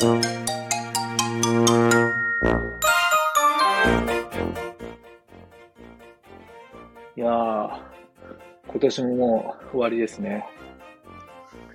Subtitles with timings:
[0.00, 0.04] い
[7.16, 7.80] やー、
[8.68, 10.46] 今年ももう終わりですね。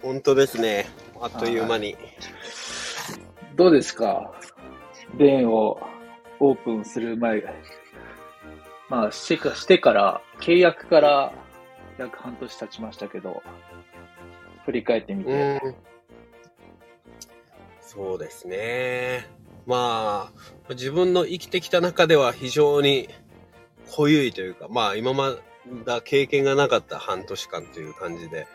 [0.02, 0.86] 本当ですね。
[1.20, 1.98] あっという間に。
[3.58, 4.32] どうですか？
[5.18, 5.82] 弁を
[6.40, 7.44] オープンする前、
[8.88, 11.34] まあ、してか、してから、契約から
[11.98, 13.44] 約半年経ちましたけど、
[14.64, 15.93] 振り返ってみうて。
[18.02, 18.06] ん。
[18.06, 19.28] そうですね。
[19.66, 23.10] まあ、自分の生きてきた中では非常に
[23.92, 25.36] 濃ゆいというか、まあ今ま
[25.86, 28.48] だ経験がなかった半年間という感じで、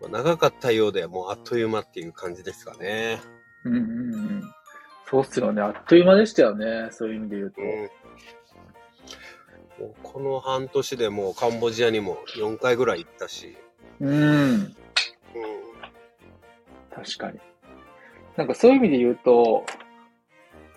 [0.00, 3.20] まあ長かったようでもうあっという間っていう感じですかね。
[3.64, 4.54] うんうんうん。
[5.10, 5.62] そうっすよね。
[5.62, 6.88] あっという間でしたよね。
[6.92, 7.62] そういう意味で言うと。
[7.62, 7.90] うん。
[10.02, 13.56] この半年でもうカンボジアにも4回ぐらい行ったし、
[14.00, 14.12] うん。
[14.12, 14.14] う
[14.64, 14.76] ん。
[16.94, 17.38] 確かに。
[18.38, 19.66] なんかそういう意味で言うと、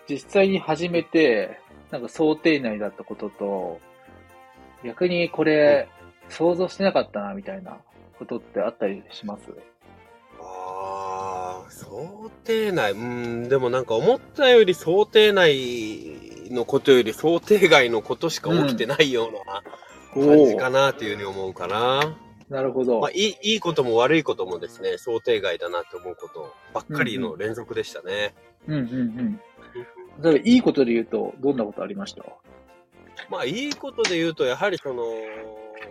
[0.09, 1.59] 実際に始めて、
[1.91, 3.79] なんか想定内だったことと、
[4.83, 5.87] 逆にこれ、
[6.27, 7.77] 想像してなかったな、みたいな
[8.17, 9.43] ことってあったりします？
[10.41, 12.93] ああ、想定内。
[12.93, 22.17] うん、でもなんか思ったより想定内のことより想定外のことしか起きてないような感じかなっていうふうに思うかな。
[22.51, 22.99] なるほど。
[22.99, 28.35] まあ、いい、いいことも悪いこともですね、想定外だなって思うことばっかりの連続でしたね。
[28.67, 29.41] うんうんうん。
[30.21, 32.25] 例えば、いいことで言うと、どんなことありました？
[33.29, 35.03] まあ、いいことで言うと、やはりその、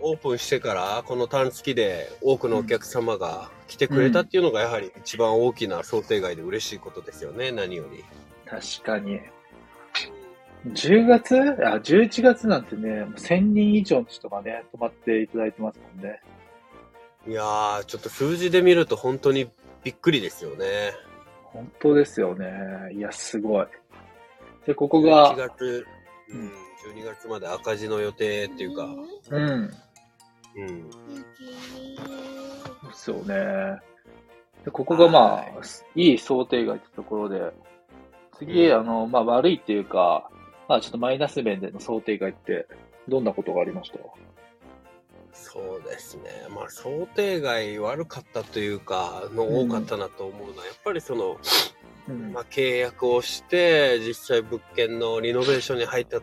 [0.03, 8.03] オープンしてから、この短月で多くのお客様が来てくれたっていうのが、やはり一番大きな想定外で嬉しいことですよね、何より。
[8.45, 9.19] 確かに。
[10.67, 16.21] 10月あ、11月なんてね、もう1000人以上の人がね、泊まっていただいてますもんね。
[17.27, 19.47] いやー、ちょっと数字で見ると本当に
[19.83, 20.93] びっくりですよね。
[21.43, 22.47] 本当ですよね。
[22.95, 23.67] いや、すごい。
[24.65, 25.85] で、ここが1、月、
[26.29, 26.47] うん、
[27.01, 29.71] 12月まで赤字の予定っていうか、うん、
[30.55, 30.89] うん。
[30.89, 30.93] で
[32.93, 33.79] すよね。
[34.65, 35.61] で、ここがまはいあ、
[35.95, 37.51] いい想定外ってところで、
[38.37, 40.29] 次、うんあの、まあ悪いっていうか、
[40.67, 42.67] まあちょっとマイナス面での想定外って、
[43.07, 43.99] どんなことがありました？
[45.33, 46.23] そうですね。
[46.49, 51.37] まあ想定外悪かったというか、の多かったなと思うのは、やっぱりその、
[52.07, 56.21] うんまあ契約をして、実際物件のリノベーションに入った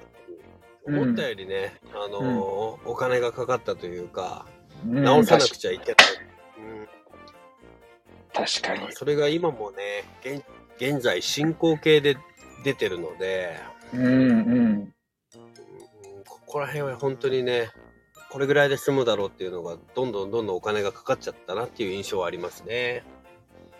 [0.86, 4.46] 思ったよりね、あのーお金がかかったというか、
[4.86, 5.94] うん直さなくちゃいけない。
[6.58, 6.88] うん
[8.32, 8.92] 確かにまあ。
[8.92, 10.44] それが今もね、現
[10.76, 12.16] 現在進行形で
[12.64, 13.56] 出てるので、
[13.92, 14.50] うん、うん。
[14.50, 14.94] うん
[16.26, 17.68] ここら辺は本当にね、
[18.30, 23.04] これぐらいで済むだろうっていうのが、どんどんどんどんお金がかかっちゃったなっていう印象はありますね。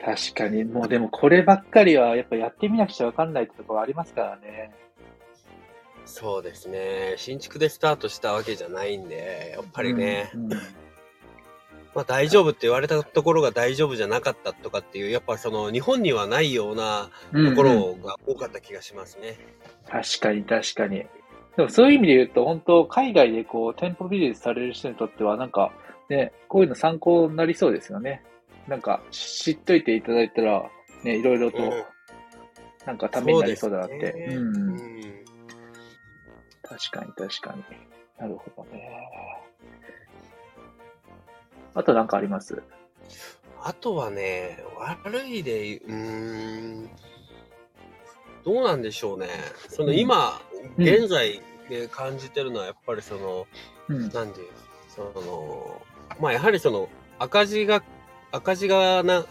[0.05, 0.65] 確かに。
[0.65, 4.73] もうでもこればっかりは、やっぱやってみなくちゃわかんないってところありますからね。
[6.07, 7.15] そうですね。
[7.19, 10.53] 新築でスタートしたわけじゃないんで、やっぱりね、うん。
[10.53, 10.61] うん
[11.95, 19.37] まあ大丈夫って言われたところが大丈夫じゃなかったとかっていう、やっぱその日本にはないようなところが多かった気がしますね。
[19.91, 21.07] 確かに確かに。
[21.59, 25.73] でもそういう意味で言うと、本当海外でこう、店舗ビジネスされる人にとっては、なんか、
[26.09, 28.23] ね、こういうの参考になりそうですよね。
[28.69, 30.71] なんか、知っといていただいたら、
[31.03, 31.85] ね、いろいろと、うん
[32.87, 33.95] なんかためになりそうだなって。
[33.95, 34.41] そうですねう。
[34.41, 34.79] うんん
[36.63, 37.65] 確かに確かに。
[38.19, 38.91] なるほどね。
[41.75, 42.63] あとなんかあります？
[43.63, 46.91] あとはね、悪いで、うーん、
[48.43, 49.27] どうなんでしょうね。
[49.69, 50.41] そのうん今、
[50.79, 53.47] うん現在で感じてるのはやっぱりその、
[53.89, 54.09] うん。
[54.11, 54.41] なんで、
[54.89, 55.83] その、
[56.21, 57.83] まあやはりその赤字が、
[58.33, 59.27] 赤字がな、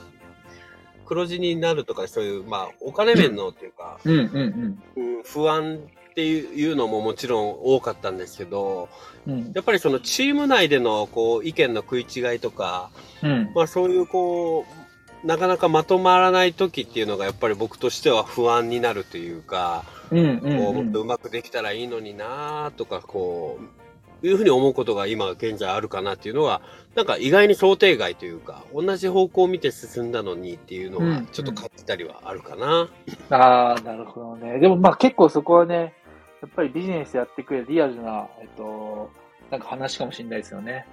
[1.05, 8.89] 黒字になるとかそういう、まあお金面のっていうか、うんうんうん不安っていうのももちろん多かったんですけど、
[9.27, 9.33] うん。
[9.33, 9.51] うん。
[9.53, 12.89] やっぱりそのチーム内でのこう意見の食い違いとか、
[13.21, 13.51] うん。
[13.53, 14.65] まあそういうこ
[15.23, 26.61] う、なかなかまとまらない時っていうのがやっぱり僕としては不安になるというか、うんうんこうもっとうまくできたらいいのになとか、こう、いうふうに思うことが今現在あるかなっていうのは、
[26.95, 32.89] なんか意外に想定外というか、同じ方向を見て進んだのにっていうのうんはちょっと感じたりはあるかな。
[33.29, 34.59] ああ、なるほどね。
[34.59, 35.93] でもまあ結構そこはね、
[36.41, 39.11] やっぱりビジネスやってくれるリアルな、えっと、
[39.51, 40.87] なんか話かもしれないですよね。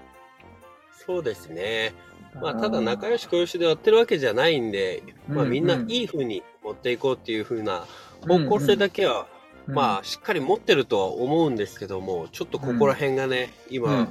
[1.06, 1.92] そうですね。
[2.40, 7.84] まあただ仲良し小良しでやってるわけじゃないんで、まあみんないい風に持っていこうっていう風な
[8.24, 9.26] 方向性だけは、
[9.66, 14.08] まあしっかり持ってるとは思うんですけども、ちょっとここら辺がね、あ今、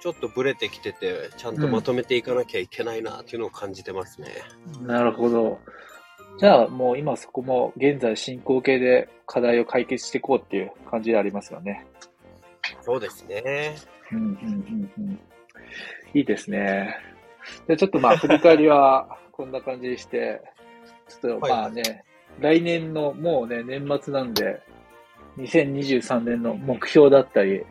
[0.00, 4.28] ちょっとブレてきてて、ちゃんとまとめていかなきゃいけないなっていうのを感じてますね。
[4.82, 5.58] なるほど。
[6.38, 11.86] じゃあもう今そこも現在進行形で課題を解決していこうっていう感じでありますよね。
[12.82, 13.76] そうですね。
[14.10, 15.20] うんうんうんうん。
[16.14, 16.96] いいですね。
[17.66, 20.40] で、ちょっとまあ振り返りはこんな感じにして、
[21.08, 22.04] ちょっとまあね、
[22.40, 24.60] 来年のもうね、年末なんで、
[25.38, 27.64] 2023年の目標だったり、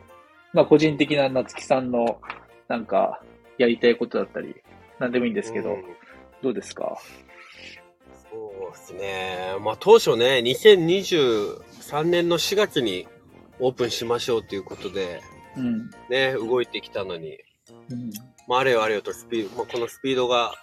[0.52, 2.20] まあ個人的な夏木さんの
[2.68, 3.20] なんか
[3.58, 4.56] やりたいことだったり、
[4.98, 5.84] なんでもいいんですけど、うん
[6.42, 6.96] どうですか？
[8.30, 9.56] そうですね。
[9.60, 13.06] まあ当初ね、2023年の4月に
[13.58, 15.20] オープンしましょうということで、
[15.56, 15.90] うん。
[16.08, 17.36] ね、動いてきたのに、
[17.90, 18.10] うん。
[18.48, 20.54] まああれよあれよとスピード、まあこのスピードが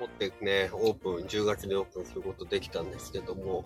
[0.00, 3.64] 持ってね、オープン、10月にオープンすることできたんですけども、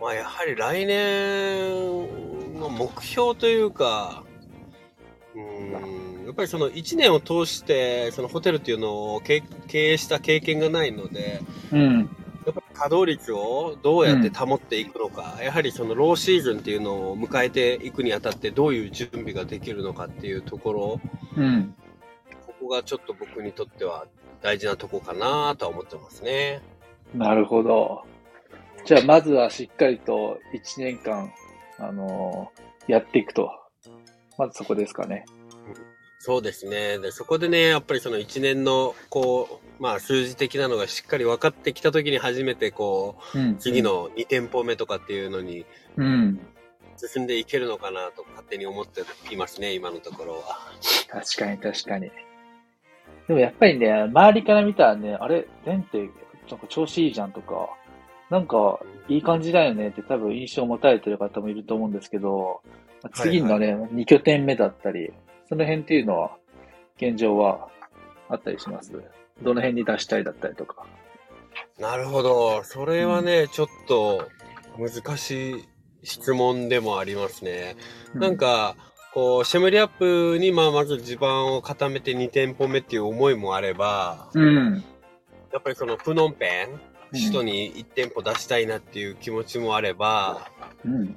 [0.00, 4.24] まあやはり来年の目標というか、
[5.34, 11.80] うーん、やっぱりその1年を通して、そのホテルっていうのを経経営した経験がないので、うん。
[11.80, 12.10] うん。
[12.46, 21.00] やっぱり稼働率をどうやって保っていくのか、やはりそのローシーズンっていうのを迎えていくにあたってどういう準備ができるのかっていうところ、
[21.36, 21.74] うん。
[22.46, 24.06] ここがちょっと僕にとっては
[24.42, 26.60] 大事なとこかなとは思ってますね。
[27.14, 28.04] なるほど。
[28.84, 31.32] じゃあ、まずはしっかりと1年間、
[31.78, 33.50] あのーやっていくと。
[34.38, 35.24] まずそこですかね。
[36.20, 36.98] そうですね。
[36.98, 43.82] で、そこでね、やっぱりその1年の、こう、まあ数字的なのがしっかり分かってきたときに初めてこう、うん次。
[43.82, 45.66] の2店舗目とかっていうのに
[45.96, 46.40] うん。
[46.96, 50.58] 進んでいけるのかなと勝手に思っていますね、今のところは。
[51.08, 52.10] 確かに確かに。
[53.28, 55.98] でもやっぱりね、周りから見たらね、あれ、レンって、
[56.50, 57.68] なんか調子いいじゃんとか、
[58.30, 62.60] なんかいい感じだよねって多分印象を持たれてる方もいると思うんですけど、
[63.14, 65.12] 次のね、2拠点目だったり、
[65.48, 66.36] その辺っていうのは、
[66.96, 67.68] 現状は
[68.28, 68.92] あったりします
[69.42, 70.86] どの辺に出したいだったりとか。
[71.78, 72.64] なるほど。
[72.64, 74.28] それはね、ちょっと
[74.78, 75.68] 難しい
[76.02, 77.76] 質問でもありますね。
[78.14, 78.76] なん、か、
[79.16, 84.84] こう、シェムリアップに、まあ、まず地盤を固めて2店舗目っていう思いもあれば、うん。
[85.50, 86.78] やっぱりそのプノンペン、
[87.12, 90.50] 首都に1店舗出したいなっていう気持ちもあれば、
[90.84, 91.16] うん。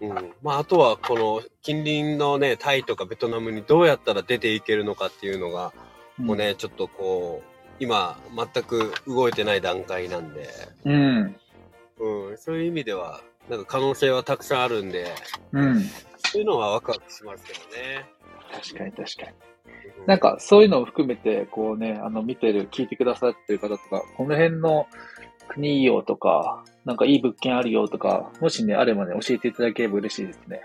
[0.00, 0.32] うん。
[0.42, 5.72] まあ、あとはこの近隣のね、タイとかベトナムにどうやったら出ていけるのかっていうのが、
[6.18, 10.48] もうね、ちょっとこう、今、全く動いてない段階なんで、
[10.84, 11.36] うん。
[12.00, 15.14] うん、そういう意味では、なんか可能性はたくさんあるんで、
[15.52, 15.84] うん。
[16.34, 18.10] そういうのはワクワクしますけどね。
[18.52, 19.36] 確かに確かに。
[20.04, 24.88] うなん、か、そういうのを含めて、こうね、あの、見てる、聞いてくださってる方とか、この辺の
[25.46, 30.60] 国いいよとか、なんかいい物件あるよとか、もしね、あればね、教えていただければ嬉しいですね。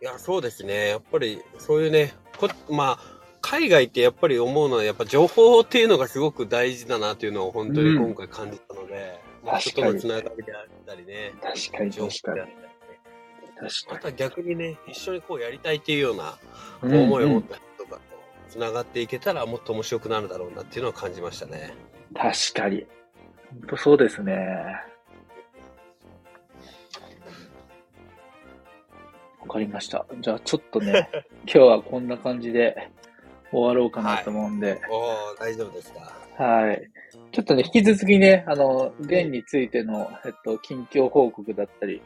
[0.00, 0.88] いや、そうですね。
[0.88, 2.98] やっぱり、そういうね、こまあ、
[3.42, 12.71] 海外ってやっぱり思うのは、やっぱ情報っていうのがすごく大事だなっていうのを本当に今回感じたので、まあ人とのつながりであったりね、確かに確かに
[13.62, 16.36] であった逆にね、一緒にこうやりたいっていうような
[16.82, 17.04] に。
[17.04, 18.00] 思いを持った人とかと
[18.48, 21.74] つながっていけたらもっと面白くなるだろうなっていうのを感じましたね。
[22.14, 22.86] 確かに。
[23.60, 24.36] 本当そうですね。
[29.40, 30.06] わかりました。
[30.20, 31.08] じゃあちょっとね、
[31.44, 32.90] 今日はこんな感じで
[33.50, 36.22] 終わろうかなと思うんで、おー、大丈夫ですか。
[36.38, 36.90] はい。
[37.30, 42.02] ちょっとね、引き続きね、あの、電についての、えっと、近況報告だったり、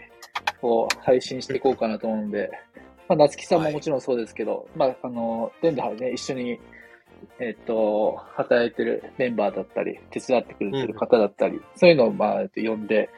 [0.63, 2.51] を配信していこうかなと思うんで、
[3.09, 6.59] まあ、夏木さんももちろんそうですけど、まあ、あの、電でね、一緒に、
[7.39, 13.09] えっと、働いてるメンバーだったり、手伝ってくれてる方だったり、そういうのを、まあ、えっと呼んで、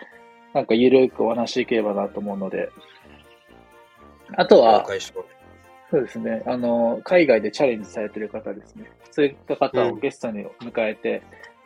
[0.54, 2.70] なんかゆるくお話しできればなと思うので、
[4.36, 4.84] あと了は。
[5.90, 6.42] そうですね。
[6.46, 8.90] あの、海外でチャレンジされてる方ですね。
[9.10, 11.22] そういった方をうんゲストに迎えて、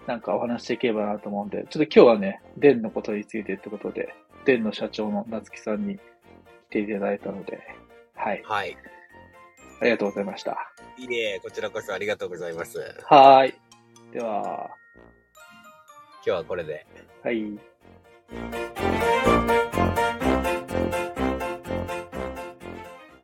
[0.07, 6.01] なんかお話していければなと思うんで、ちょっと今日はね、デンのことについてってことで、デンの社長の夏木さんに来
[6.71, 7.61] ていただいたので、
[8.15, 8.43] はい。
[8.45, 8.77] はい。
[9.81, 10.73] ありがとうございました。
[10.99, 12.79] いいえ、こちらこそありがとうございます。
[13.05, 13.55] はーい。
[14.13, 14.71] では、
[16.25, 16.87] 今日はこれで。
[17.23, 17.59] はい。